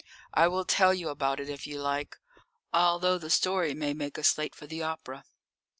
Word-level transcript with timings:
I 0.33 0.47
will 0.47 0.65
tell 0.65 0.95
you 0.95 1.09
about 1.09 1.39
it 1.39 1.47
if 1.47 1.67
you 1.67 1.79
like, 1.79 2.17
although 2.73 3.19
the 3.19 3.29
story 3.29 3.75
may 3.75 3.93
make 3.93 4.17
us 4.17 4.35
late 4.35 4.55
for 4.55 4.65
the 4.65 4.81
opera." 4.81 5.25